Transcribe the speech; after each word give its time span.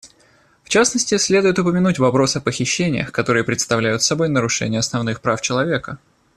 В 0.63 0.69
частности, 0.69 1.15
следует 1.19 1.59
упомянуть 1.59 1.99
вопрос 1.99 2.35
о 2.35 2.41
похищениях, 2.41 3.11
которые 3.11 3.43
представляют 3.43 4.01
собой 4.01 4.29
нарушения 4.29 4.79
основных 4.79 5.21
прав 5.21 5.41
человека. 5.43 5.99